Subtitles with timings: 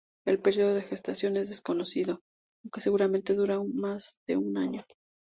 [0.25, 2.21] El período de gestación es desconocido,
[2.63, 4.83] aunque seguramente dura más de un año.